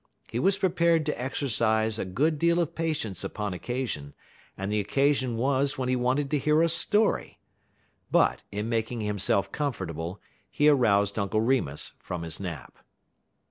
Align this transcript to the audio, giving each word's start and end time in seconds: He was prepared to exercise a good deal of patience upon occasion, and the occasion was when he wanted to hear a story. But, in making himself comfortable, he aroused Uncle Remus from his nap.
He 0.31 0.39
was 0.39 0.57
prepared 0.57 1.05
to 1.05 1.21
exercise 1.21 1.99
a 1.99 2.05
good 2.05 2.39
deal 2.39 2.59
of 2.59 2.73
patience 2.73 3.23
upon 3.23 3.53
occasion, 3.53 4.15
and 4.57 4.71
the 4.71 4.79
occasion 4.79 5.37
was 5.37 5.77
when 5.77 5.89
he 5.89 5.95
wanted 5.95 6.31
to 6.31 6.39
hear 6.39 6.63
a 6.63 6.69
story. 6.69 7.37
But, 8.09 8.41
in 8.51 8.67
making 8.67 9.01
himself 9.01 9.51
comfortable, 9.51 10.19
he 10.49 10.67
aroused 10.67 11.19
Uncle 11.19 11.41
Remus 11.41 11.91
from 11.99 12.23
his 12.23 12.39
nap. 12.39 12.79